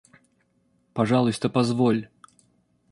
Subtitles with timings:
[0.93, 2.09] Пожалуйста, позволь!